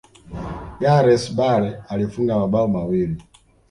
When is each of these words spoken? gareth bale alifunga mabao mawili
gareth 0.81 1.29
bale 1.35 1.79
alifunga 1.87 2.35
mabao 2.39 2.67
mawili 2.67 3.23